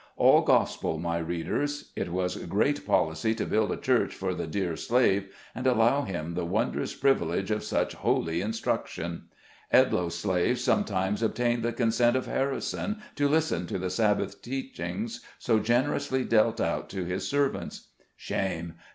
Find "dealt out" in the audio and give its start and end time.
16.23-16.89